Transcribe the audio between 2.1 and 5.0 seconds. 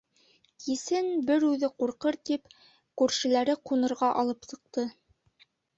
тип, күршеләре ҡунырға алып сыҡты.